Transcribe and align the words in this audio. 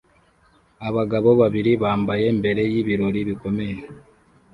Abagabo 0.87 1.29
babiri 1.41 1.71
bambaye 1.83 2.25
mbere 2.39 2.61
y'ibirori 2.71 3.19
bikomeye 3.29 3.77